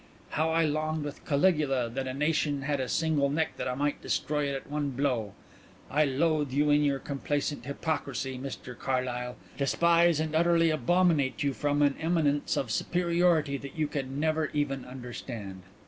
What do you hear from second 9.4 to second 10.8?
despise and utterly